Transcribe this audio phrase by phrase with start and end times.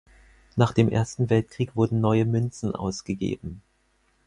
[0.55, 3.61] Nach dem Ersten Weltkrieg wurden neue Münzen ausgegeben.